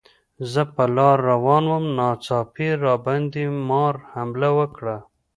زه 0.51 0.61
په 0.75 0.83
لاره 0.95 1.23
روان 1.29 1.63
وم، 1.71 1.85
ناڅاپي 1.97 2.69
راباندې 2.83 3.45
مار 3.69 3.95
حمله 4.13 4.49
وکړه. 4.57 4.97